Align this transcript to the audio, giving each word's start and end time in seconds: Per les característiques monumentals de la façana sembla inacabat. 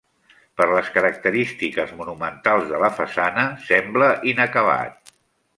Per 0.61 0.65
les 0.71 0.87
característiques 0.95 1.93
monumentals 2.01 2.67
de 2.73 2.81
la 2.85 2.91
façana 3.01 3.47
sembla 3.69 4.09
inacabat. 4.33 5.15